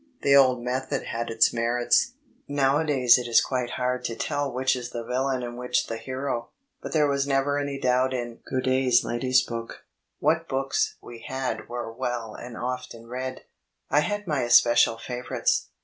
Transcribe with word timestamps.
The 0.23 0.35
old 0.35 0.63
method 0.63 1.03
had 1.03 1.29
its 1.29 1.53
merits. 1.53 2.13
Nowadays 2.47 3.19
it 3.19 3.27
is 3.27 3.39
quite 3.39 3.69
hard 3.73 4.03
to 4.05 4.15
tell 4.15 4.51
which 4.51 4.75
is 4.75 4.89
the 4.89 5.03
villain 5.03 5.43
and 5.43 5.59
which 5.59 5.85
the 5.85 5.97
hero. 5.97 6.49
But 6.81 6.91
there 6.91 7.05
was 7.07 7.27
never 7.27 7.59
any 7.59 7.79
doubt 7.79 8.11
in 8.11 8.39
Godey's 8.49 9.03
Lady's 9.03 9.43
Book. 9.43 9.85
What 10.17 10.49
books 10.49 10.95
we 11.03 11.23
had 11.27 11.69
were 11.69 11.93
well 11.93 12.33
and 12.33 12.57
often 12.57 13.05
read. 13.07 13.43
I 13.91 13.99
had 13.99 14.25
my 14.25 14.41
especial 14.41 14.95
favourires. 14.97 15.67